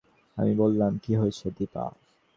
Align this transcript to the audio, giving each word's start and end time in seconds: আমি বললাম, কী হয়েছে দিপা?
আমি 0.37 0.53
বললাম, 0.55 0.91
কী 0.97 1.11
হয়েছে 1.15 1.45
দিপা? 1.57 1.85